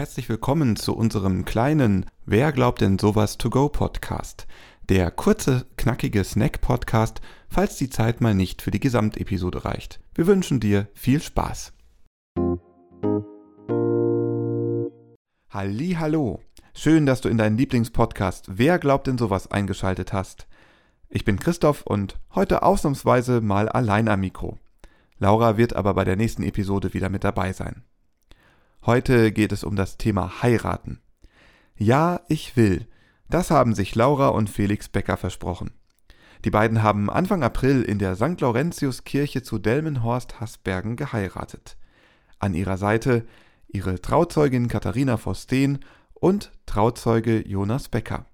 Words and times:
Herzlich 0.00 0.30
willkommen 0.30 0.76
zu 0.76 0.96
unserem 0.96 1.44
kleinen 1.44 2.06
Wer 2.24 2.52
glaubt 2.52 2.80
denn 2.80 2.98
sowas 2.98 3.36
to 3.36 3.50
go 3.50 3.68
Podcast. 3.68 4.46
Der 4.88 5.10
kurze, 5.10 5.66
knackige 5.76 6.24
Snack-Podcast, 6.24 7.20
falls 7.50 7.76
die 7.76 7.90
Zeit 7.90 8.22
mal 8.22 8.34
nicht 8.34 8.62
für 8.62 8.70
die 8.70 8.80
Gesamtepisode 8.80 9.66
reicht. 9.66 10.00
Wir 10.14 10.26
wünschen 10.26 10.58
dir 10.58 10.88
viel 10.94 11.20
Spaß. 11.20 11.74
Halli, 15.50 15.96
hallo. 15.98 16.40
Schön, 16.72 17.04
dass 17.04 17.20
du 17.20 17.28
in 17.28 17.36
deinen 17.36 17.58
Lieblingspodcast 17.58 18.46
Wer 18.48 18.78
glaubt 18.78 19.06
denn 19.06 19.18
sowas 19.18 19.50
eingeschaltet 19.50 20.14
hast. 20.14 20.46
Ich 21.10 21.26
bin 21.26 21.38
Christoph 21.38 21.82
und 21.82 22.18
heute 22.34 22.62
ausnahmsweise 22.62 23.42
mal 23.42 23.68
allein 23.68 24.08
am 24.08 24.20
Mikro. 24.20 24.58
Laura 25.18 25.58
wird 25.58 25.76
aber 25.76 25.92
bei 25.92 26.04
der 26.04 26.16
nächsten 26.16 26.42
Episode 26.42 26.94
wieder 26.94 27.10
mit 27.10 27.22
dabei 27.22 27.52
sein. 27.52 27.84
Heute 28.86 29.30
geht 29.30 29.52
es 29.52 29.62
um 29.62 29.76
das 29.76 29.98
Thema 29.98 30.42
Heiraten. 30.42 31.00
Ja, 31.76 32.22
ich 32.28 32.56
will. 32.56 32.86
Das 33.28 33.50
haben 33.50 33.74
sich 33.74 33.94
Laura 33.94 34.28
und 34.28 34.48
Felix 34.48 34.88
Becker 34.88 35.18
versprochen. 35.18 35.72
Die 36.46 36.50
beiden 36.50 36.82
haben 36.82 37.10
Anfang 37.10 37.42
April 37.42 37.82
in 37.82 37.98
der 37.98 38.16
St. 38.16 38.40
Laurentius 38.40 39.04
Kirche 39.04 39.42
zu 39.42 39.58
Delmenhorst-Hasbergen 39.58 40.96
geheiratet. 40.96 41.76
An 42.38 42.54
ihrer 42.54 42.78
Seite 42.78 43.26
ihre 43.68 44.00
Trauzeugin 44.00 44.68
Katharina 44.68 45.18
Forsteen 45.18 45.80
und 46.14 46.50
Trauzeuge 46.64 47.46
Jonas 47.46 47.90
Becker. 47.90 48.24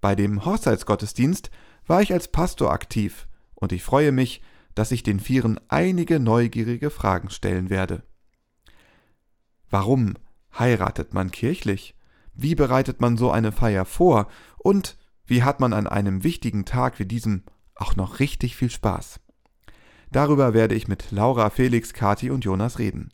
Bei 0.00 0.14
dem 0.14 0.46
Hochzeitsgottesdienst 0.46 1.50
war 1.86 2.00
ich 2.00 2.14
als 2.14 2.28
Pastor 2.28 2.72
aktiv 2.72 3.28
und 3.54 3.72
ich 3.72 3.82
freue 3.82 4.12
mich, 4.12 4.42
dass 4.74 4.92
ich 4.92 5.02
den 5.02 5.20
Vieren 5.20 5.60
einige 5.68 6.18
neugierige 6.18 6.88
Fragen 6.88 7.28
stellen 7.28 7.68
werde. 7.68 8.02
Warum 9.70 10.14
heiratet 10.58 11.14
man 11.14 11.30
kirchlich? 11.30 11.94
Wie 12.34 12.56
bereitet 12.56 13.00
man 13.00 13.16
so 13.16 13.30
eine 13.30 13.52
Feier 13.52 13.84
vor? 13.84 14.28
Und 14.58 14.96
wie 15.26 15.44
hat 15.44 15.60
man 15.60 15.72
an 15.72 15.86
einem 15.86 16.24
wichtigen 16.24 16.64
Tag 16.64 16.98
wie 16.98 17.06
diesem 17.06 17.44
auch 17.76 17.94
noch 17.94 18.18
richtig 18.18 18.56
viel 18.56 18.70
Spaß? 18.70 19.20
Darüber 20.10 20.54
werde 20.54 20.74
ich 20.74 20.88
mit 20.88 21.12
Laura, 21.12 21.50
Felix, 21.50 21.92
Kati 21.92 22.30
und 22.30 22.44
Jonas 22.44 22.80
reden. 22.80 23.12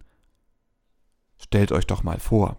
Stellt 1.36 1.72
euch 1.72 1.86
doch 1.86 2.02
mal 2.02 2.18
vor. 2.18 2.58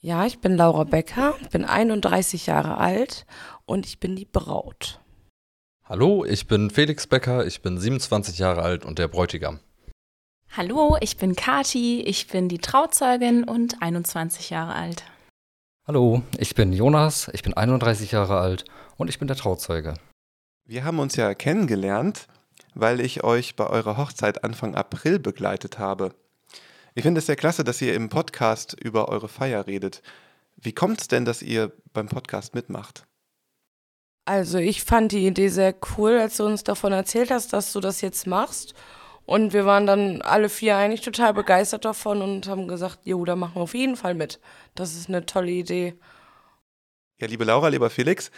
Ja, 0.00 0.26
ich 0.26 0.40
bin 0.40 0.56
Laura 0.56 0.84
Becker, 0.84 1.34
bin 1.52 1.64
31 1.64 2.46
Jahre 2.46 2.78
alt 2.78 3.26
und 3.64 3.86
ich 3.86 4.00
bin 4.00 4.16
die 4.16 4.26
Braut. 4.26 5.00
Hallo, 5.84 6.24
ich 6.24 6.48
bin 6.48 6.68
Felix 6.70 7.06
Becker, 7.06 7.46
ich 7.46 7.62
bin 7.62 7.78
27 7.78 8.38
Jahre 8.38 8.62
alt 8.62 8.84
und 8.84 8.98
der 8.98 9.06
Bräutigam. 9.06 9.60
Hallo, 10.56 10.96
ich 11.00 11.16
bin 11.16 11.34
Kati, 11.34 12.02
ich 12.02 12.28
bin 12.28 12.48
die 12.48 12.58
Trauzeugin 12.58 13.42
und 13.42 13.82
21 13.82 14.50
Jahre 14.50 14.74
alt. 14.74 15.02
Hallo, 15.84 16.22
ich 16.38 16.54
bin 16.54 16.72
Jonas, 16.72 17.28
ich 17.32 17.42
bin 17.42 17.54
31 17.54 18.12
Jahre 18.12 18.38
alt 18.38 18.64
und 18.96 19.08
ich 19.08 19.18
bin 19.18 19.26
der 19.26 19.36
Trauzeuge. 19.36 19.94
Wir 20.64 20.84
haben 20.84 21.00
uns 21.00 21.16
ja 21.16 21.34
kennengelernt, 21.34 22.28
weil 22.72 23.00
ich 23.00 23.24
euch 23.24 23.56
bei 23.56 23.66
eurer 23.66 23.96
Hochzeit 23.96 24.44
Anfang 24.44 24.76
April 24.76 25.18
begleitet 25.18 25.80
habe. 25.80 26.14
Ich 26.94 27.02
finde 27.02 27.18
es 27.18 27.26
sehr 27.26 27.34
klasse, 27.34 27.64
dass 27.64 27.82
ihr 27.82 27.94
im 27.94 28.08
Podcast 28.08 28.76
über 28.80 29.08
eure 29.08 29.28
Feier 29.28 29.66
redet. 29.66 30.02
Wie 30.54 30.72
kommt 30.72 31.00
es 31.00 31.08
denn, 31.08 31.24
dass 31.24 31.42
ihr 31.42 31.72
beim 31.92 32.06
Podcast 32.06 32.54
mitmacht? 32.54 33.02
Also 34.24 34.58
ich 34.58 34.84
fand 34.84 35.10
die 35.10 35.26
Idee 35.26 35.48
sehr 35.48 35.74
cool, 35.98 36.16
als 36.16 36.36
du 36.36 36.46
uns 36.46 36.62
davon 36.62 36.92
erzählt 36.92 37.32
hast, 37.32 37.52
dass 37.52 37.72
du 37.72 37.80
das 37.80 38.02
jetzt 38.02 38.28
machst. 38.28 38.72
Und 39.26 39.52
wir 39.52 39.64
waren 39.64 39.86
dann 39.86 40.20
alle 40.22 40.48
vier 40.48 40.76
eigentlich 40.76 41.00
total 41.00 41.32
begeistert 41.32 41.84
davon 41.84 42.20
und 42.20 42.46
haben 42.46 42.68
gesagt, 42.68 43.00
jo, 43.04 43.24
da 43.24 43.36
machen 43.36 43.56
wir 43.56 43.62
auf 43.62 43.74
jeden 43.74 43.96
Fall 43.96 44.14
mit. 44.14 44.38
Das 44.74 44.94
ist 44.94 45.08
eine 45.08 45.24
tolle 45.24 45.50
Idee. 45.50 45.94
Ja, 47.18 47.26
liebe 47.26 47.44
Laura, 47.44 47.68
lieber 47.68 47.88
Felix, 47.88 48.30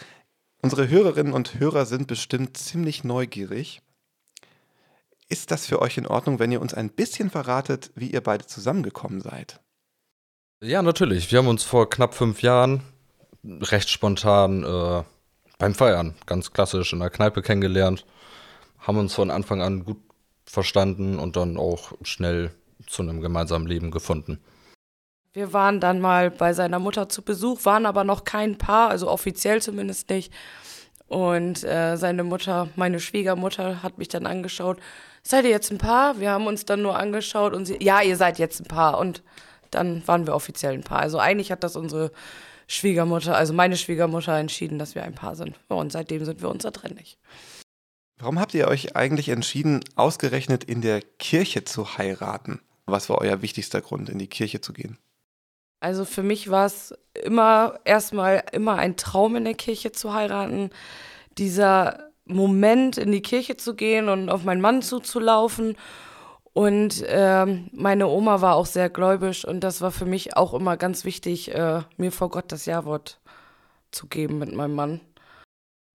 unsere 0.61 0.87
Hörerinnen 0.87 1.33
und 1.33 1.59
Hörer 1.59 1.85
sind 1.85 2.07
bestimmt 2.07 2.57
ziemlich 2.57 3.03
neugierig. 3.03 3.81
Ist 5.29 5.51
das 5.51 5.65
für 5.65 5.81
euch 5.81 5.97
in 5.97 6.07
Ordnung, 6.07 6.39
wenn 6.39 6.51
ihr 6.53 6.61
uns 6.61 6.73
ein 6.73 6.89
bisschen 6.89 7.29
verratet, 7.29 7.91
wie 7.95 8.11
ihr 8.11 8.21
beide 8.21 8.45
zusammengekommen 8.45 9.19
seid? 9.19 9.59
Ja, 10.61 10.81
natürlich. 10.81 11.29
Wir 11.31 11.39
haben 11.39 11.49
uns 11.49 11.63
vor 11.63 11.89
knapp 11.89 12.13
fünf 12.13 12.41
Jahren 12.41 12.81
recht 13.43 13.89
spontan 13.89 14.63
äh, 14.63 15.03
beim 15.57 15.75
Feiern, 15.75 16.15
ganz 16.25 16.53
klassisch 16.53 16.93
in 16.93 16.99
der 16.99 17.09
Kneipe 17.09 17.41
kennengelernt, 17.41 18.05
haben 18.79 18.97
uns 18.97 19.13
von 19.13 19.31
Anfang 19.31 19.61
an 19.61 19.83
gut 19.83 20.06
verstanden 20.47 21.19
und 21.19 21.35
dann 21.35 21.57
auch 21.57 21.93
schnell 22.01 22.51
zu 22.87 23.03
einem 23.03 23.21
gemeinsamen 23.21 23.67
Leben 23.67 23.91
gefunden. 23.91 24.39
Wir 25.33 25.53
waren 25.53 25.79
dann 25.79 25.99
mal 25.99 26.31
bei 26.31 26.53
seiner 26.53 26.79
Mutter 26.79 27.09
zu 27.09 27.21
Besuch, 27.21 27.65
waren 27.65 27.85
aber 27.85 28.03
noch 28.03 28.23
kein 28.23 28.57
Paar, 28.57 28.89
also 28.89 29.07
offiziell 29.09 29.61
zumindest 29.61 30.09
nicht. 30.09 30.33
Und 31.07 31.63
äh, 31.63 31.95
seine 31.95 32.23
Mutter, 32.23 32.69
meine 32.75 32.99
Schwiegermutter, 32.99 33.83
hat 33.83 33.97
mich 33.97 34.07
dann 34.07 34.25
angeschaut. 34.25 34.79
Seid 35.23 35.45
ihr 35.45 35.51
jetzt 35.51 35.71
ein 35.71 35.77
Paar? 35.77 36.19
Wir 36.19 36.31
haben 36.31 36.47
uns 36.47 36.65
dann 36.65 36.81
nur 36.81 36.97
angeschaut 36.97 37.53
und 37.53 37.65
sie, 37.65 37.77
ja, 37.81 38.01
ihr 38.01 38.17
seid 38.17 38.39
jetzt 38.39 38.61
ein 38.61 38.67
Paar. 38.67 38.97
Und 38.97 39.21
dann 39.71 40.05
waren 40.07 40.25
wir 40.25 40.33
offiziell 40.33 40.73
ein 40.73 40.83
Paar. 40.83 40.99
Also 40.99 41.19
eigentlich 41.19 41.51
hat 41.51 41.63
das 41.63 41.75
unsere 41.75 42.11
Schwiegermutter, 42.67 43.35
also 43.35 43.53
meine 43.53 43.77
Schwiegermutter 43.77 44.37
entschieden, 44.37 44.79
dass 44.79 44.95
wir 44.95 45.03
ein 45.03 45.15
Paar 45.15 45.35
sind. 45.35 45.55
Und 45.69 45.91
seitdem 45.91 46.25
sind 46.25 46.41
wir 46.41 46.49
unzertrennlich. 46.49 47.17
Warum 48.19 48.39
habt 48.39 48.53
ihr 48.55 48.67
euch 48.67 48.95
eigentlich 48.95 49.29
entschieden, 49.29 49.83
ausgerechnet 49.95 50.63
in 50.63 50.81
der 50.81 51.01
Kirche 51.01 51.63
zu 51.63 51.97
heiraten? 51.97 52.59
Was 52.87 53.09
war 53.09 53.19
euer 53.19 53.41
wichtigster 53.41 53.81
Grund, 53.81 54.09
in 54.09 54.17
die 54.17 54.27
Kirche 54.27 54.59
zu 54.59 54.73
gehen? 54.73 54.97
Also 55.79 56.05
für 56.05 56.23
mich 56.23 56.49
war 56.49 56.65
es 56.65 56.95
immer 57.13 57.79
erstmal 57.85 58.43
immer 58.51 58.75
ein 58.75 58.97
Traum 58.97 59.35
in 59.35 59.43
der 59.43 59.53
Kirche 59.53 59.91
zu 59.91 60.13
heiraten. 60.13 60.71
Dieser 61.37 62.09
Moment 62.25 62.97
in 62.97 63.11
die 63.11 63.21
Kirche 63.21 63.57
zu 63.57 63.75
gehen 63.75 64.09
und 64.09 64.29
auf 64.29 64.43
meinen 64.43 64.61
Mann 64.61 64.81
zuzulaufen. 64.81 65.77
Und 66.53 67.03
ähm, 67.07 67.69
meine 67.71 68.07
Oma 68.07 68.41
war 68.41 68.55
auch 68.55 68.65
sehr 68.65 68.89
gläubig 68.89 69.47
und 69.47 69.59
das 69.59 69.81
war 69.81 69.91
für 69.91 70.05
mich 70.05 70.35
auch 70.35 70.55
immer 70.55 70.75
ganz 70.75 71.05
wichtig, 71.05 71.53
äh, 71.53 71.83
mir 71.97 72.11
vor 72.11 72.29
Gott 72.31 72.51
das 72.51 72.65
Jawort 72.65 73.19
zu 73.91 74.07
geben 74.07 74.39
mit 74.39 74.51
meinem 74.51 74.73
Mann. 74.73 75.01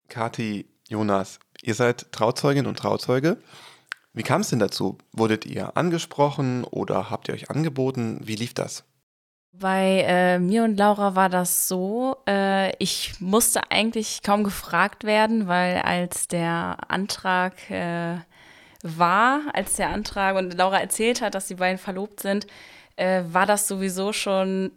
Kathi, 0.08 0.66
Jonas, 0.88 1.40
Ihr 1.62 1.74
seid 1.74 2.10
Trauzeugin 2.12 2.66
und 2.66 2.78
Trauzeuge. 2.78 3.38
Wie 4.12 4.24
kam 4.24 4.42
es 4.42 4.50
denn 4.50 4.58
dazu? 4.58 4.98
Wurdet 5.12 5.46
ihr 5.46 5.76
angesprochen 5.76 6.64
oder 6.64 7.08
habt 7.08 7.28
ihr 7.28 7.34
euch 7.34 7.50
angeboten? 7.50 8.20
Wie 8.22 8.34
lief 8.34 8.52
das? 8.52 8.84
Bei 9.52 10.04
äh, 10.06 10.38
mir 10.38 10.64
und 10.64 10.76
Laura 10.76 11.14
war 11.14 11.28
das 11.28 11.68
so, 11.68 12.16
äh, 12.26 12.74
ich 12.78 13.20
musste 13.20 13.70
eigentlich 13.70 14.22
kaum 14.22 14.44
gefragt 14.44 15.04
werden, 15.04 15.46
weil 15.46 15.78
als 15.82 16.26
der 16.26 16.78
Antrag 16.88 17.70
äh, 17.70 18.16
war, 18.82 19.40
als 19.52 19.76
der 19.76 19.90
Antrag 19.90 20.36
und 20.36 20.56
Laura 20.56 20.80
erzählt 20.80 21.20
hat, 21.20 21.34
dass 21.34 21.46
die 21.46 21.54
beiden 21.54 21.78
verlobt 21.78 22.20
sind, 22.20 22.46
äh, 22.96 23.22
war 23.30 23.46
das 23.46 23.68
sowieso 23.68 24.12
schon 24.12 24.72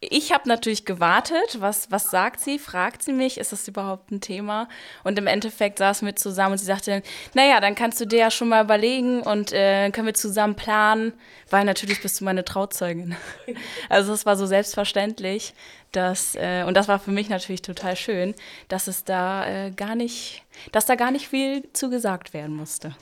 ich 0.00 0.32
habe 0.32 0.48
natürlich 0.48 0.86
gewartet, 0.86 1.58
was, 1.58 1.90
was 1.90 2.10
sagt 2.10 2.40
sie, 2.40 2.58
fragt 2.58 3.02
sie 3.02 3.12
mich, 3.12 3.36
ist 3.36 3.52
das 3.52 3.68
überhaupt 3.68 4.10
ein 4.10 4.22
Thema? 4.22 4.66
Und 5.04 5.18
im 5.18 5.26
Endeffekt 5.26 5.78
saßen 5.78 6.06
wir 6.06 6.16
zusammen 6.16 6.52
und 6.52 6.58
sie 6.58 6.64
sagte, 6.64 7.02
naja, 7.34 7.60
dann 7.60 7.74
kannst 7.74 8.00
du 8.00 8.06
dir 8.06 8.18
ja 8.18 8.30
schon 8.30 8.48
mal 8.48 8.64
überlegen 8.64 9.20
und 9.20 9.52
äh, 9.52 9.90
können 9.90 10.06
wir 10.06 10.14
zusammen 10.14 10.54
planen, 10.54 11.12
weil 11.50 11.66
natürlich 11.66 12.00
bist 12.00 12.18
du 12.18 12.24
meine 12.24 12.46
Trauzeugin. 12.46 13.14
also 13.90 14.14
es 14.14 14.24
war 14.24 14.36
so 14.36 14.46
selbstverständlich, 14.46 15.52
dass, 15.92 16.34
äh, 16.34 16.64
und 16.66 16.78
das 16.78 16.88
war 16.88 16.98
für 16.98 17.10
mich 17.10 17.28
natürlich 17.28 17.60
total 17.60 17.94
schön, 17.94 18.34
dass 18.68 18.86
es 18.86 19.04
da 19.04 19.46
äh, 19.46 19.70
gar 19.70 19.96
nicht, 19.96 20.44
dass 20.72 20.86
da 20.86 20.94
gar 20.94 21.10
nicht 21.10 21.28
viel 21.28 21.70
zu 21.74 21.90
gesagt 21.90 22.32
werden 22.32 22.56
musste. 22.56 22.96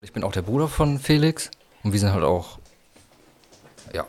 Ich 0.00 0.14
bin 0.14 0.24
auch 0.24 0.32
der 0.32 0.42
Bruder 0.42 0.68
von 0.68 0.98
Felix 0.98 1.50
und 1.82 1.92
wir 1.92 2.00
sind 2.00 2.14
halt 2.14 2.24
auch, 2.24 2.58
ja, 3.92 4.06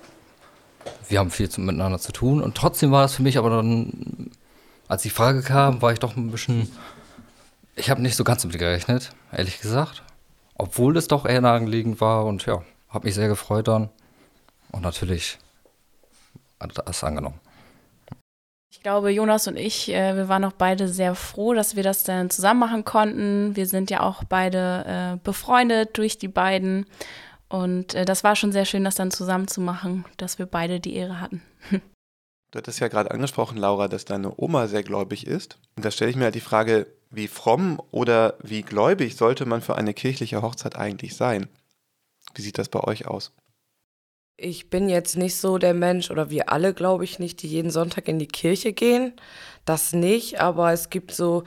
wir 1.07 1.19
haben 1.19 1.31
viel 1.31 1.49
zu, 1.49 1.61
miteinander 1.61 1.99
zu 1.99 2.11
tun 2.11 2.41
und 2.41 2.55
trotzdem 2.55 2.91
war 2.91 3.05
es 3.05 3.15
für 3.15 3.23
mich 3.23 3.37
aber 3.37 3.49
dann, 3.49 4.31
als 4.87 5.03
die 5.03 5.09
Frage 5.09 5.41
kam, 5.41 5.81
war 5.81 5.91
ich 5.91 5.99
doch 5.99 6.15
ein 6.15 6.31
bisschen, 6.31 6.71
ich 7.75 7.89
habe 7.89 8.01
nicht 8.01 8.15
so 8.15 8.23
ganz 8.23 8.41
damit 8.41 8.57
gerechnet, 8.57 9.11
ehrlich 9.31 9.59
gesagt. 9.61 10.03
Obwohl 10.55 10.97
es 10.97 11.07
doch 11.07 11.25
eher 11.25 11.41
naheliegend 11.41 12.01
war 12.01 12.25
und 12.25 12.45
ja, 12.45 12.61
habe 12.89 13.07
mich 13.07 13.15
sehr 13.15 13.29
gefreut 13.29 13.67
dann 13.67 13.89
und 14.71 14.81
natürlich 14.81 15.37
hat 16.59 16.71
das 16.85 17.03
angenommen. 17.03 17.39
Ich 18.71 18.83
glaube, 18.83 19.09
Jonas 19.09 19.47
und 19.47 19.57
ich, 19.57 19.89
äh, 19.89 20.15
wir 20.15 20.29
waren 20.29 20.45
auch 20.45 20.53
beide 20.53 20.87
sehr 20.87 21.15
froh, 21.15 21.53
dass 21.53 21.75
wir 21.75 21.83
das 21.83 22.03
dann 22.03 22.29
zusammen 22.29 22.59
machen 22.59 22.85
konnten. 22.85 23.55
Wir 23.55 23.65
sind 23.65 23.89
ja 23.89 24.01
auch 24.01 24.23
beide 24.23 24.85
äh, 24.85 25.17
befreundet 25.23 25.97
durch 25.97 26.17
die 26.19 26.27
beiden. 26.27 26.85
Und 27.49 27.95
äh, 27.95 28.05
das 28.05 28.23
war 28.23 28.35
schon 28.35 28.51
sehr 28.51 28.65
schön, 28.65 28.83
das 28.83 28.95
dann 28.95 29.11
zusammen 29.11 29.47
zu 29.47 29.59
machen, 29.59 30.05
dass 30.17 30.39
wir 30.39 30.45
beide 30.45 30.79
die 30.79 30.95
Ehre 30.95 31.19
hatten. 31.19 31.41
Du 32.51 32.57
hattest 32.57 32.79
ja 32.79 32.87
gerade 32.87 33.11
angesprochen, 33.11 33.57
Laura, 33.57 33.87
dass 33.87 34.05
deine 34.05 34.33
Oma 34.37 34.67
sehr 34.67 34.81
gläubig 34.81 35.27
ist. 35.27 35.59
Und 35.75 35.85
da 35.85 35.91
stelle 35.91 36.09
ich 36.09 36.15
mir 36.15 36.23
halt 36.25 36.35
die 36.35 36.39
Frage, 36.39 36.87
Wie 37.11 37.27
fromm 37.27 37.81
oder 37.91 38.35
wie 38.41 38.61
gläubig 38.61 39.15
sollte 39.15 39.45
man 39.45 39.61
für 39.61 39.75
eine 39.75 39.93
kirchliche 39.93 40.41
Hochzeit 40.41 40.75
eigentlich 40.75 41.15
sein? 41.15 41.47
Wie 42.35 42.41
sieht 42.41 42.57
das 42.57 42.69
bei 42.69 42.81
euch 42.81 43.07
aus? 43.07 43.33
Ich 44.35 44.69
bin 44.69 44.89
jetzt 44.89 45.17
nicht 45.17 45.35
so 45.35 45.57
der 45.57 45.73
Mensch, 45.73 46.11
oder 46.11 46.29
wir 46.29 46.49
alle, 46.49 46.73
glaube 46.73 47.03
ich, 47.03 47.19
nicht, 47.19 47.41
die 47.41 47.47
jeden 47.47 47.71
Sonntag 47.71 48.07
in 48.07 48.19
die 48.19 48.27
Kirche 48.27 48.73
gehen. 48.73 49.13
Das 49.65 49.93
nicht, 49.93 50.39
aber 50.39 50.71
es 50.71 50.89
gibt 50.89 51.11
so 51.11 51.43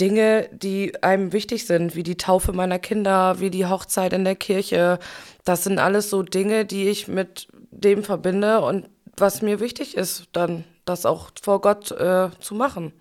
Dinge, 0.00 0.48
die 0.52 1.02
einem 1.02 1.32
wichtig 1.32 1.66
sind, 1.66 1.94
wie 1.94 2.02
die 2.02 2.16
Taufe 2.16 2.52
meiner 2.52 2.78
Kinder, 2.78 3.40
wie 3.40 3.50
die 3.50 3.66
Hochzeit 3.66 4.12
in 4.12 4.24
der 4.24 4.36
Kirche. 4.36 4.98
Das 5.44 5.64
sind 5.64 5.78
alles 5.78 6.10
so 6.10 6.22
Dinge, 6.22 6.64
die 6.64 6.88
ich 6.88 7.08
mit 7.08 7.48
dem 7.70 8.02
verbinde 8.02 8.60
und 8.60 8.88
was 9.16 9.42
mir 9.42 9.60
wichtig 9.60 9.96
ist, 9.96 10.28
dann 10.32 10.64
das 10.84 11.04
auch 11.04 11.30
vor 11.40 11.60
Gott 11.60 11.90
äh, 11.92 12.30
zu 12.40 12.54
machen. 12.54 12.92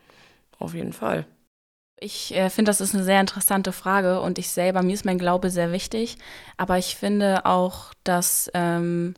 Auf 0.57 0.73
jeden 0.73 0.93
Fall. 0.93 1.25
Ich 1.99 2.35
äh, 2.35 2.49
finde, 2.49 2.69
das 2.69 2.81
ist 2.81 2.93
eine 2.93 3.03
sehr 3.03 3.19
interessante 3.19 3.71
Frage 3.71 4.21
und 4.21 4.37
ich 4.37 4.49
selber, 4.49 4.81
mir 4.83 4.93
ist 4.93 5.05
mein 5.05 5.17
Glaube 5.17 5.49
sehr 5.49 5.71
wichtig, 5.71 6.17
aber 6.57 6.77
ich 6.77 6.95
finde 6.95 7.45
auch, 7.45 7.93
dass 8.03 8.49
ähm, 8.53 9.15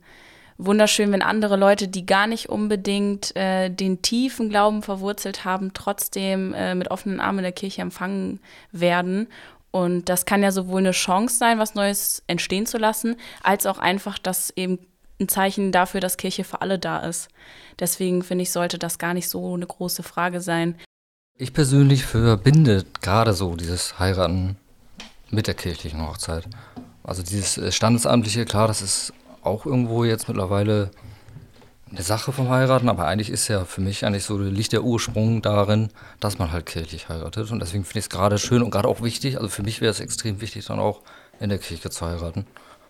wunderschön, 0.66 1.12
wenn 1.12 1.22
andere 1.22 1.58
Leute, 1.58 1.88
die 1.88 2.06
gar 2.06 2.28
nicht 2.28 2.50
unbedingt 2.50 3.36
äh, 3.36 3.70
den 3.70 4.02
tiefen 4.02 4.50
Glauben 4.50 4.84
verwurzelt 4.84 5.46
haben, 5.46 5.74
trotzdem 5.74 6.54
äh, 6.54 6.76
mit 6.76 6.92
offenen 6.92 7.20
Armen 7.20 7.40
in 7.40 7.44
der 7.44 7.52
Kirche 7.52 7.82
empfangen 7.82 8.40
werden. 8.72 9.28
Und 9.72 10.10
das 10.10 10.26
kann 10.26 10.44
ja 10.44 10.52
sowohl 10.52 10.80
eine 10.80 10.92
Chance 10.92 11.38
sein, 11.38 11.60
was 11.60 11.76
Neues 11.76 12.24
entstehen 12.28 12.66
zu 12.66 12.78
lassen, 12.78 13.16
als 13.42 13.66
auch 13.66 13.80
einfach 13.80 14.18
das 14.20 14.52
eben 14.56 14.80
ein 15.20 15.30
Zeichen 15.30 15.72
dafür, 15.72 16.02
dass 16.02 16.18
Kirche 16.18 16.44
für 16.44 16.62
alle 16.62 16.78
da 16.78 17.00
ist. 17.00 17.30
Deswegen 17.80 18.24
finde 18.24 18.44
ich, 18.44 18.52
sollte 18.52 18.78
das 18.78 18.98
gar 18.98 19.14
nicht 19.14 19.30
so 19.30 19.54
eine 19.54 19.68
große 19.68 20.04
Frage 20.04 20.42
sein. 20.42 20.76
Ich 21.38 21.54
persönlich 21.54 22.06
verbinde 22.06 22.86
gerade 23.02 23.34
so 23.34 23.56
dieses 23.56 23.98
Heiraten 24.00 24.58
mit 25.30 25.48
der 25.48 25.54
kirchlichen 25.54 26.06
Hochzeit. 26.06 26.46
Also 27.04 27.24
dieses 27.24 27.58
äh, 27.58 27.72
Standesamtliche, 27.72 28.46
klar, 28.46 28.68
das 28.68 28.82
ist 28.82 29.14
auch 29.42 29.66
irgendwo 29.66 30.04
jetzt 30.04 30.28
mittlerweile 30.28 30.92
eine 31.90 32.04
Sache 32.04 32.32
vom 32.32 32.50
Heiraten, 32.50 32.88
aber 32.88 33.06
eigentlich 33.08 33.30
ist 33.30 33.48
ja 33.50 33.66
für 33.66 33.82
mich 33.82 34.06
eigentlich 34.06 34.24
so, 34.24 34.38
liegt 34.38 34.72
der 34.72 34.84
Ursprung 34.84 35.42
darin, 35.42 35.90
dass 36.20 36.40
man 36.40 36.52
halt 36.52 36.66
kirchlich 36.66 37.10
heiratet. 37.10 37.52
Und 37.52 37.60
deswegen 37.60 37.84
finde 37.84 38.00
ich 38.00 38.06
es 38.06 38.10
gerade 38.10 38.38
schön 38.38 38.64
und 38.64 38.72
gerade 38.72 38.88
auch 38.88 39.02
wichtig, 39.02 39.38
also 39.38 39.50
für 39.50 39.64
mich 39.64 39.82
wäre 39.82 39.92
es 39.92 40.00
extrem 40.00 40.40
wichtig, 40.40 40.66
dann 40.66 40.80
auch 40.80 41.02
in 41.40 41.50
der 41.50 41.60
Kirche 41.60 41.90
zu 41.90 42.06
heiraten. 42.06 42.46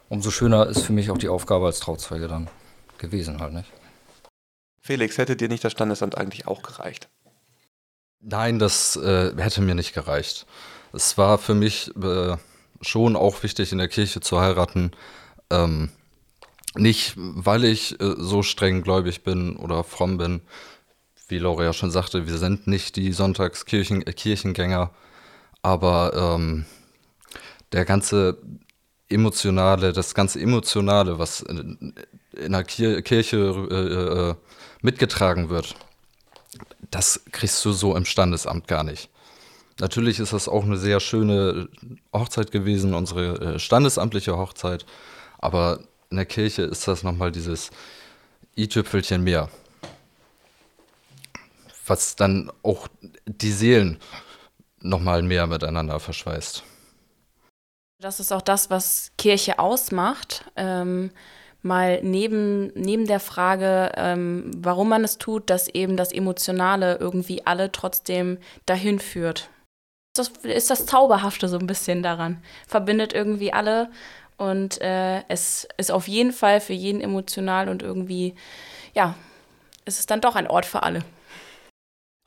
Umso 0.09 0.29
schöner 0.29 0.67
ist 0.67 0.83
für 0.83 0.93
mich 0.93 1.09
auch 1.09 1.17
die 1.17 1.29
Aufgabe 1.29 1.65
als 1.65 1.79
Trauzeuge 1.79 2.27
dann 2.27 2.49
gewesen 2.99 3.39
halt, 3.39 3.53
nicht? 3.53 3.71
Felix, 4.81 5.17
hätte 5.17 5.35
dir 5.35 5.47
nicht 5.47 5.63
das 5.63 5.71
Standesamt 5.71 6.17
eigentlich 6.17 6.47
auch 6.47 6.61
gereicht? 6.61 7.09
Nein, 8.19 8.59
das 8.59 8.97
äh, 8.97 9.33
hätte 9.37 9.61
mir 9.61 9.73
nicht 9.73 9.93
gereicht. 9.93 10.45
Es 10.93 11.17
war 11.17 11.37
für 11.37 11.55
mich 11.55 11.91
äh, 11.95 12.37
schon 12.81 13.15
auch 13.15 13.41
wichtig, 13.41 13.71
in 13.71 13.79
der 13.79 13.87
Kirche 13.87 14.19
zu 14.19 14.39
heiraten. 14.39 14.91
Ähm, 15.49 15.89
nicht, 16.75 17.13
weil 17.17 17.65
ich 17.65 17.99
äh, 17.99 18.15
so 18.17 18.43
streng 18.43 18.81
gläubig 18.81 19.23
bin 19.23 19.57
oder 19.57 19.83
fromm 19.83 20.17
bin, 20.17 20.41
wie 21.27 21.39
Laura 21.39 21.63
ja 21.63 21.73
schon 21.73 21.91
sagte, 21.91 22.27
wir 22.27 22.37
sind 22.37 22.67
nicht 22.67 22.95
die 22.95 23.11
Sonntagskirchengänger, 23.13 24.91
äh, 24.93 24.97
aber 25.61 26.35
ähm, 26.35 26.65
der 27.71 27.85
ganze 27.85 28.37
emotionale, 29.09 29.93
das 29.93 30.13
ganze 30.13 30.39
emotionale, 30.39 31.19
was 31.19 31.41
in, 31.41 31.93
in 32.33 32.51
der 32.51 32.63
Kir 32.63 33.01
Kirche 33.01 33.37
äh, 33.69 34.29
äh, 34.29 34.35
mitgetragen 34.81 35.49
wird, 35.49 35.75
das 36.89 37.21
kriegst 37.31 37.63
du 37.65 37.71
so 37.71 37.95
im 37.95 38.05
Standesamt 38.05 38.67
gar 38.67 38.83
nicht. 38.83 39.09
Natürlich 39.79 40.19
ist 40.19 40.33
das 40.33 40.47
auch 40.47 40.63
eine 40.63 40.77
sehr 40.77 40.99
schöne 40.99 41.69
Hochzeit 42.13 42.51
gewesen, 42.51 42.93
unsere 42.93 43.55
äh, 43.55 43.59
standesamtliche 43.59 44.37
Hochzeit, 44.37 44.85
aber 45.39 45.79
in 46.11 46.17
der 46.17 46.25
Kirche 46.25 46.63
ist 46.63 46.87
das 46.87 47.03
nochmal 47.03 47.31
dieses 47.31 47.71
i-Tüpfelchen 48.57 49.23
mehr, 49.23 49.49
was 51.87 52.15
dann 52.15 52.51
auch 52.63 52.87
die 53.25 53.51
Seelen 53.51 53.97
nochmal 54.81 55.23
mehr 55.23 55.47
miteinander 55.47 55.99
verschweißt. 55.99 56.63
Das 57.99 58.19
ist 58.19 58.31
auch 58.31 58.41
das, 58.41 58.69
was 58.69 59.11
Kirche 59.17 59.59
ausmacht. 59.59 60.45
Ähm, 60.55 61.11
mal 61.61 62.01
neben, 62.01 62.73
neben 62.73 63.05
der 63.05 63.19
Frage, 63.19 63.91
ähm, 63.95 64.51
warum 64.57 64.89
man 64.89 65.03
es 65.03 65.17
tut, 65.17 65.49
dass 65.49 65.67
eben 65.67 65.95
das 65.97 66.11
Emotionale 66.11 66.97
irgendwie 66.97 67.45
alle 67.45 67.71
trotzdem 67.71 68.39
dahin 68.65 68.99
führt. 68.99 69.49
Das 70.13 70.29
ist 70.43 70.69
das 70.69 70.87
Zauberhafte 70.87 71.47
so 71.47 71.57
ein 71.57 71.67
bisschen 71.67 72.03
daran. 72.03 72.43
Verbindet 72.67 73.13
irgendwie 73.13 73.53
alle 73.53 73.89
und 74.41 74.81
äh, 74.81 75.21
es 75.27 75.67
ist 75.77 75.91
auf 75.91 76.07
jeden 76.07 76.33
Fall 76.33 76.61
für 76.61 76.73
jeden 76.73 76.99
emotional 76.99 77.69
und 77.69 77.83
irgendwie, 77.83 78.33
ja, 78.95 79.13
es 79.85 79.99
ist 79.99 80.09
dann 80.09 80.19
doch 80.19 80.35
ein 80.35 80.47
Ort 80.47 80.65
für 80.65 80.81
alle. 80.81 81.03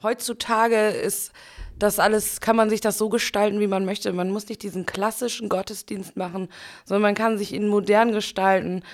Heutzutage 0.01 0.91
ist 0.91 1.33
das 1.77 1.99
alles, 1.99 2.41
kann 2.41 2.55
man 2.55 2.71
sich 2.71 2.81
das 2.81 2.99
so 2.99 3.09
gestalten, 3.09 3.59
wie 3.59 3.67
man 3.67 3.85
möchte. 3.85 4.13
Man 4.13 4.31
muss 4.31 4.49
nicht 4.49 4.63
diesen 4.63 4.87
klassischen 4.87 5.49
Gottesdienst 5.49 6.17
machen, 6.17 6.49
sondern 6.85 7.03
man 7.03 7.15
kann 7.17 7.37
sich 7.37 7.53
ihn 7.53 7.67
modern 7.67 8.13
gestalten. 8.13 8.85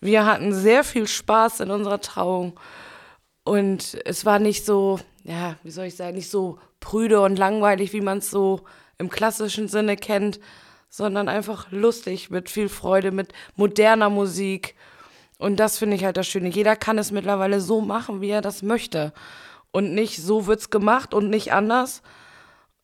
Wir 0.00 0.26
hatten 0.26 0.52
sehr 0.52 0.84
viel 0.84 1.08
Spaß 1.08 1.60
in 1.60 1.70
unserer 1.70 2.02
Trauung. 2.02 2.60
Und 3.42 3.96
es 4.04 4.26
war 4.26 4.38
nicht 4.38 4.66
so, 4.66 5.00
ja, 5.24 5.56
wie 5.62 5.70
soll 5.70 5.86
ich 5.86 5.96
sagen, 5.96 6.16
nicht 6.16 6.30
so 6.30 6.58
prüde 6.80 7.22
und 7.22 7.38
langweilig, 7.38 7.94
wie 7.94 8.02
man 8.02 8.18
es 8.18 8.30
so 8.30 8.66
im 8.98 9.08
klassischen 9.08 9.66
Sinne 9.66 9.96
kennt, 9.96 10.40
sondern 10.88 11.28
einfach 11.28 11.70
lustig, 11.70 12.30
mit 12.30 12.48
viel 12.50 12.68
Freude, 12.68 13.10
mit 13.10 13.32
moderner 13.54 14.10
Musik. 14.10 14.74
Und 15.38 15.60
das 15.60 15.78
finde 15.78 15.96
ich 15.96 16.04
halt 16.04 16.16
das 16.16 16.26
Schöne. 16.26 16.48
Jeder 16.48 16.76
kann 16.76 16.98
es 16.98 17.10
mittlerweile 17.10 17.60
so 17.60 17.80
machen, 17.80 18.20
wie 18.20 18.30
er 18.30 18.40
das 18.40 18.62
möchte. 18.62 19.12
Und 19.70 19.94
nicht 19.94 20.22
so 20.22 20.46
wird 20.46 20.60
es 20.60 20.70
gemacht 20.70 21.12
und 21.12 21.28
nicht 21.28 21.52
anders. 21.52 22.02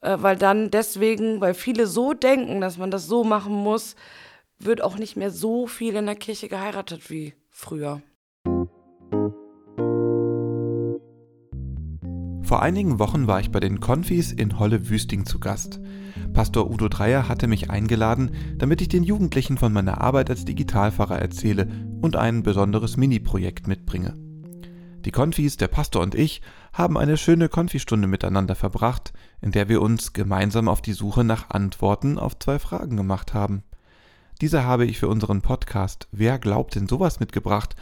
Äh, 0.02 0.18
weil 0.20 0.36
dann 0.36 0.70
deswegen, 0.70 1.40
weil 1.40 1.54
viele 1.54 1.86
so 1.86 2.12
denken, 2.12 2.60
dass 2.60 2.76
man 2.76 2.90
das 2.90 3.06
so 3.06 3.24
machen 3.24 3.54
muss, 3.54 3.96
wird 4.58 4.82
auch 4.82 4.96
nicht 4.96 5.16
mehr 5.16 5.30
so 5.30 5.66
viel 5.66 5.96
in 5.96 6.06
der 6.06 6.16
Kirche 6.16 6.48
geheiratet 6.48 7.08
wie 7.10 7.34
früher. 7.48 8.02
Vor 12.52 12.60
einigen 12.60 12.98
Wochen 12.98 13.26
war 13.26 13.40
ich 13.40 13.50
bei 13.50 13.60
den 13.60 13.80
Konfis 13.80 14.30
in 14.30 14.58
Holle-Wüsting 14.58 15.24
zu 15.24 15.40
Gast. 15.40 15.80
Pastor 16.34 16.70
Udo 16.70 16.90
Dreier 16.90 17.26
hatte 17.26 17.46
mich 17.46 17.70
eingeladen, 17.70 18.32
damit 18.58 18.82
ich 18.82 18.88
den 18.88 19.04
Jugendlichen 19.04 19.56
von 19.56 19.72
meiner 19.72 20.02
Arbeit 20.02 20.28
als 20.28 20.44
Digitalpfarrer 20.44 21.18
erzähle 21.18 21.66
und 22.02 22.14
ein 22.14 22.42
besonderes 22.42 22.98
Mini-Projekt 22.98 23.68
mitbringe. 23.68 24.18
Die 24.98 25.10
Konfis, 25.10 25.56
der 25.56 25.68
Pastor 25.68 26.02
und 26.02 26.14
ich 26.14 26.42
haben 26.74 26.98
eine 26.98 27.16
schöne 27.16 27.48
Konfistunde 27.48 28.06
miteinander 28.06 28.54
verbracht, 28.54 29.14
in 29.40 29.52
der 29.52 29.70
wir 29.70 29.80
uns 29.80 30.12
gemeinsam 30.12 30.68
auf 30.68 30.82
die 30.82 30.92
Suche 30.92 31.24
nach 31.24 31.48
Antworten 31.48 32.18
auf 32.18 32.38
zwei 32.38 32.58
Fragen 32.58 32.98
gemacht 32.98 33.32
haben. 33.32 33.62
Diese 34.42 34.62
habe 34.62 34.84
ich 34.84 34.98
für 34.98 35.08
unseren 35.08 35.40
Podcast 35.40 36.06
Wer 36.12 36.38
glaubt 36.38 36.74
denn 36.74 36.86
sowas 36.86 37.18
mitgebracht 37.18 37.76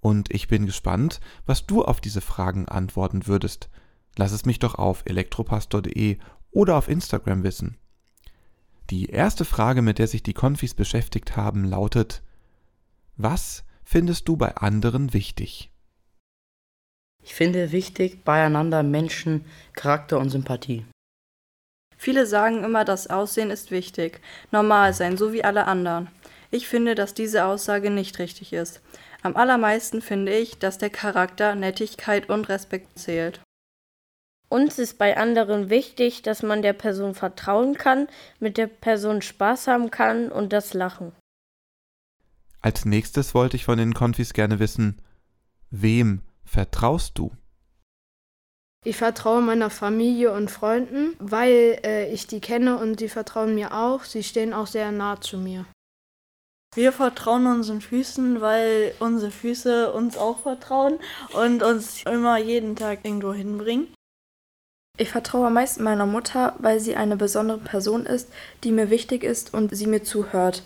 und 0.00 0.32
ich 0.32 0.46
bin 0.46 0.66
gespannt, 0.66 1.18
was 1.44 1.66
du 1.66 1.84
auf 1.84 2.00
diese 2.00 2.20
Fragen 2.20 2.68
antworten 2.68 3.26
würdest. 3.26 3.68
Lass 4.16 4.32
es 4.32 4.44
mich 4.44 4.58
doch 4.58 4.74
auf 4.74 5.02
elektropastor.de 5.06 6.18
oder 6.50 6.76
auf 6.76 6.88
Instagram 6.88 7.42
wissen. 7.42 7.78
Die 8.90 9.06
erste 9.06 9.44
Frage, 9.44 9.80
mit 9.80 9.98
der 9.98 10.06
sich 10.06 10.22
die 10.22 10.34
Konfis 10.34 10.74
beschäftigt 10.74 11.36
haben, 11.36 11.64
lautet 11.64 12.22
Was 13.16 13.64
findest 13.84 14.28
du 14.28 14.36
bei 14.36 14.54
anderen 14.56 15.12
wichtig? 15.12 15.70
Ich 17.22 17.34
finde 17.34 17.72
wichtig 17.72 18.24
beieinander 18.24 18.82
Menschen, 18.82 19.44
Charakter 19.74 20.18
und 20.18 20.30
Sympathie. 20.30 20.84
Viele 21.96 22.26
sagen 22.26 22.64
immer, 22.64 22.84
das 22.84 23.06
Aussehen 23.06 23.50
ist 23.50 23.70
wichtig, 23.70 24.20
normal 24.50 24.92
sein, 24.92 25.16
so 25.16 25.32
wie 25.32 25.44
alle 25.44 25.66
anderen. 25.66 26.08
Ich 26.50 26.66
finde, 26.66 26.96
dass 26.96 27.14
diese 27.14 27.44
Aussage 27.44 27.90
nicht 27.90 28.18
richtig 28.18 28.52
ist. 28.52 28.82
Am 29.22 29.36
allermeisten 29.36 30.02
finde 30.02 30.36
ich, 30.36 30.58
dass 30.58 30.78
der 30.78 30.90
Charakter, 30.90 31.54
Nettigkeit 31.54 32.28
und 32.28 32.48
Respekt 32.48 32.98
zählt. 32.98 33.40
Uns 34.52 34.78
ist 34.78 34.98
bei 34.98 35.16
anderen 35.16 35.70
wichtig, 35.70 36.20
dass 36.20 36.42
man 36.42 36.60
der 36.60 36.74
Person 36.74 37.14
vertrauen 37.14 37.78
kann, 37.78 38.06
mit 38.38 38.58
der 38.58 38.66
Person 38.66 39.22
Spaß 39.22 39.66
haben 39.66 39.90
kann 39.90 40.30
und 40.30 40.52
das 40.52 40.74
Lachen. 40.74 41.12
Als 42.60 42.84
nächstes 42.84 43.34
wollte 43.34 43.56
ich 43.56 43.64
von 43.64 43.78
den 43.78 43.94
Konfis 43.94 44.34
gerne 44.34 44.58
wissen, 44.58 45.00
wem 45.70 46.20
vertraust 46.44 47.16
du? 47.16 47.30
Ich 48.84 48.98
vertraue 48.98 49.40
meiner 49.40 49.70
Familie 49.70 50.34
und 50.34 50.50
Freunden, 50.50 51.16
weil 51.18 51.80
äh, 51.82 52.12
ich 52.12 52.26
die 52.26 52.40
kenne 52.40 52.76
und 52.76 52.98
sie 52.98 53.08
vertrauen 53.08 53.54
mir 53.54 53.72
auch. 53.72 54.04
Sie 54.04 54.22
stehen 54.22 54.52
auch 54.52 54.66
sehr 54.66 54.92
nah 54.92 55.18
zu 55.18 55.38
mir. 55.38 55.64
Wir 56.74 56.92
vertrauen 56.92 57.46
unseren 57.46 57.80
Füßen, 57.80 58.42
weil 58.42 58.94
unsere 58.98 59.30
Füße 59.30 59.90
uns 59.94 60.18
auch 60.18 60.40
vertrauen 60.40 60.98
und 61.32 61.62
uns 61.62 62.02
immer 62.02 62.36
jeden 62.36 62.76
Tag 62.76 63.02
irgendwo 63.02 63.32
hinbringen. 63.32 63.88
Ich 64.98 65.10
vertraue 65.10 65.46
am 65.46 65.54
meisten 65.54 65.82
meiner 65.82 66.06
Mutter, 66.06 66.54
weil 66.58 66.78
sie 66.78 66.96
eine 66.96 67.16
besondere 67.16 67.58
Person 67.58 68.04
ist, 68.04 68.30
die 68.62 68.72
mir 68.72 68.90
wichtig 68.90 69.24
ist 69.24 69.54
und 69.54 69.74
sie 69.74 69.86
mir 69.86 70.02
zuhört. 70.02 70.64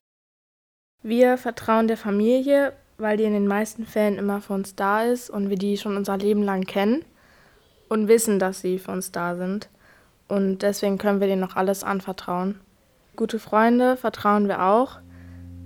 Wir 1.03 1.39
vertrauen 1.39 1.87
der 1.87 1.97
Familie, 1.97 2.73
weil 2.99 3.17
die 3.17 3.25
in 3.25 3.33
den 3.33 3.47
meisten 3.47 3.87
Fällen 3.87 4.19
immer 4.19 4.41
für 4.41 4.55
uns 4.55 4.75
da 4.75 5.05
ist 5.05 5.31
und 5.31 5.49
wir 5.49 5.57
die 5.57 5.77
schon 5.77 5.97
unser 5.97 6.17
Leben 6.17 6.43
lang 6.43 6.63
kennen 6.63 7.05
und 7.89 8.09
wissen, 8.09 8.39
dass 8.41 8.61
sie 8.61 8.81
für 8.81 8.91
uns 8.91 9.13
da 9.13 9.37
sind. 9.37 9.69
Und 10.27 10.63
deswegen 10.63 10.99
können 10.99 11.21
wir 11.21 11.29
denen 11.29 11.41
noch 11.41 11.55
alles 11.55 11.85
anvertrauen. 11.85 12.59
Gute 13.15 13.39
Freunde 13.39 13.97
vertrauen 13.97 14.49
wir 14.49 14.65
auch, 14.65 14.99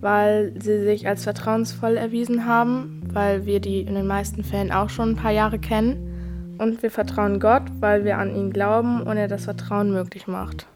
weil 0.01 0.53
sie 0.61 0.85
sich 0.85 1.09
als 1.09 1.25
vertrauensvoll 1.25 1.97
erwiesen 1.97 2.45
haben, 2.45 3.09
weil 3.13 3.47
wir 3.47 3.61
die 3.61 3.81
in 3.81 3.95
den 3.95 4.07
meisten 4.07 4.45
Fällen 4.45 4.71
auch 4.71 4.91
schon 4.91 5.13
ein 5.13 5.17
paar 5.17 5.33
Jahre 5.33 5.59
kennen. 5.59 6.10
Und 6.61 6.83
wir 6.83 6.91
vertrauen 6.91 7.41
Gott, 7.41 7.63
weil 7.81 8.05
wir 8.05 8.19
an 8.19 8.37
ihn 8.37 8.53
glauben 8.53 9.03
und 9.03 9.17
er 9.17 9.29
das 9.29 9.45
Vertrauen 9.45 9.93
möglich 9.93 10.27
macht. 10.27 10.67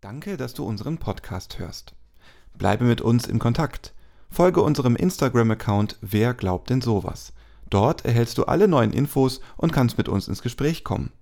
Danke, 0.00 0.38
dass 0.38 0.54
du 0.54 0.64
unseren 0.64 0.96
Podcast 0.96 1.58
hörst. 1.58 1.94
Bleibe 2.56 2.86
mit 2.86 3.02
uns 3.02 3.26
in 3.26 3.38
Kontakt. 3.38 3.92
Folge 4.30 4.62
unserem 4.62 4.96
Instagram-Account 4.96 5.98
Wer 6.00 6.32
glaubt 6.32 6.70
denn 6.70 6.80
sowas? 6.80 7.34
Dort 7.68 8.06
erhältst 8.06 8.38
du 8.38 8.44
alle 8.44 8.66
neuen 8.66 8.94
Infos 8.94 9.42
und 9.58 9.74
kannst 9.74 9.98
mit 9.98 10.08
uns 10.08 10.26
ins 10.26 10.40
Gespräch 10.40 10.84
kommen. 10.84 11.12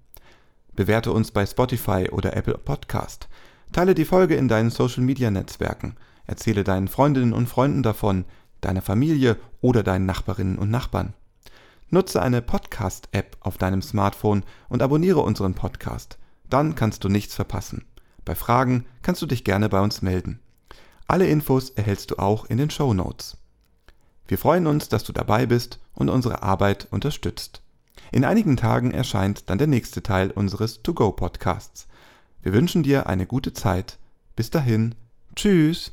Bewerte 0.77 1.11
uns 1.11 1.33
bei 1.33 1.45
Spotify 1.45 2.09
oder 2.13 2.37
Apple 2.37 2.59
Podcast. 2.59 3.29
Teile 3.73 3.97
die 3.97 4.05
Folge 4.05 4.37
in 4.37 4.47
deinen 4.47 4.71
Social-Media-Netzwerken. 4.71 5.97
Erzähle 6.29 6.63
deinen 6.63 6.87
Freundinnen 6.87 7.33
und 7.33 7.49
Freunden 7.49 7.83
davon, 7.83 8.25
deiner 8.67 8.83
Familie 8.83 9.37
oder 9.61 9.83
deinen 9.83 10.07
Nachbarinnen 10.07 10.59
und 10.59 10.71
Nachbarn. 10.71 11.15
Nutze 11.89 12.21
eine 12.21 12.43
Podcast-App 12.43 13.37
auf 13.41 13.59
deinem 13.59 13.81
Smartphone 13.81 14.43
und 14.69 14.83
abonniere 14.83 15.21
unseren 15.21 15.55
Podcast. 15.55 16.19
Dann 16.51 16.75
kannst 16.75 17.05
du 17.05 17.09
nichts 17.09 17.35
verpassen. 17.35 17.85
Bei 18.25 18.35
Fragen 18.35 18.87
kannst 19.03 19.23
du 19.23 19.27
dich 19.27 19.45
gerne 19.45 19.69
bei 19.69 19.81
uns 19.81 20.03
melden. 20.03 20.41
Alle 21.07 21.29
Infos 21.29 21.71
erhältst 21.71 22.11
du 22.11 22.17
auch 22.17 22.45
in 22.47 22.59
den 22.59 22.71
Show 22.71 22.93
Notes. 22.93 23.37
Wir 24.27 24.39
freuen 24.39 24.67
uns, 24.67 24.89
dass 24.89 25.05
du 25.05 25.13
dabei 25.13 25.47
bist 25.47 25.79
und 25.95 26.09
unsere 26.09 26.43
Arbeit 26.43 26.89
unterstützt. 26.91 27.63
In 28.11 28.25
einigen 28.25 28.57
Tagen 28.57 28.91
erscheint 28.91 29.49
dann 29.49 29.59
der 29.59 29.69
nächste 29.69 30.03
Teil 30.03 30.33
unseres 30.33 30.83
To-Go-Podcasts. 30.83 31.87
Wir 32.43 32.53
wünschen 32.53 32.83
dir 32.83 33.07
eine 33.07 33.27
gute 33.27 33.53
Zeit. 33.53 33.99
Bis 34.35 34.51
dahin. 34.51 34.97
Tschüss. 35.37 35.93